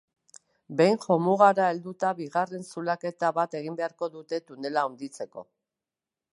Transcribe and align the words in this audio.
Behin 0.79 0.95
jomugara 1.03 1.67
helduta 1.73 2.13
bigarren 2.21 2.65
zulaketa 2.75 3.31
bat 3.41 3.55
egin 3.63 3.79
beharko 3.83 4.11
dute 4.17 4.43
tunela 4.51 4.89
handitzeko. 4.89 5.49